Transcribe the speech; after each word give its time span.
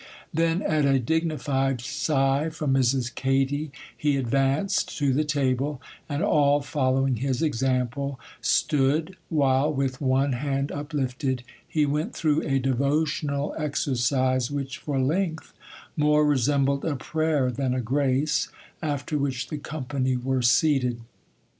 Then, 0.33 0.63
at 0.63 0.83
a 0.85 0.97
dignified 0.99 1.79
sigh 1.79 2.49
from 2.49 2.73
Mrs. 2.73 3.13
Katy, 3.13 3.69
he 3.95 4.17
advanced 4.17 4.97
to 4.97 5.13
the 5.13 5.23
table, 5.23 5.79
and 6.09 6.23
all 6.23 6.59
following 6.63 7.17
his 7.17 7.43
example, 7.43 8.19
stood, 8.41 9.15
while, 9.29 9.71
with 9.71 10.01
one 10.01 10.33
hand 10.33 10.71
uplifted, 10.71 11.43
he 11.67 11.85
went 11.85 12.15
through 12.15 12.41
a 12.47 12.57
devotional 12.57 13.53
exercise 13.59 14.49
which, 14.49 14.79
for 14.79 14.99
length, 14.99 15.53
more 15.95 16.25
resembled 16.25 16.83
a 16.83 16.95
prayer 16.95 17.51
than 17.51 17.75
a 17.75 17.79
grace,—after 17.79 19.19
which 19.19 19.49
the 19.49 19.59
company 19.59 20.17
were 20.17 20.41
seated. 20.41 21.01